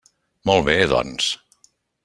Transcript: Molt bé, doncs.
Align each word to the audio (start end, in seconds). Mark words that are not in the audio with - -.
Molt 0.51 0.65
bé, 0.69 0.75
doncs. 0.95 1.31